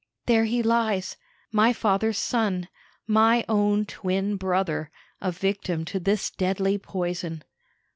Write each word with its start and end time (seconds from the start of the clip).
There 0.25 0.45
he 0.45 0.63
lies, 0.63 1.15
my 1.51 1.73
father's 1.73 2.17
son, 2.17 2.69
my 3.05 3.45
own 3.47 3.85
twin 3.85 4.35
brother, 4.35 4.89
a 5.21 5.31
victim 5.31 5.85
to 5.85 5.99
this 5.99 6.31
deadly 6.31 6.79
poison. 6.79 7.43